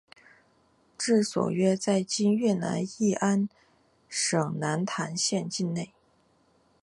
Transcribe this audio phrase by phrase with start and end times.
[0.97, 3.47] 治所约在今越南乂安
[4.09, 5.93] 省南坛县境内。